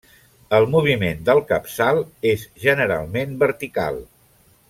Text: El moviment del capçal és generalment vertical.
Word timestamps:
El 0.59 0.63
moviment 0.75 1.19
del 1.27 1.41
capçal 1.51 2.01
és 2.31 2.47
generalment 2.65 3.39
vertical. 3.47 4.01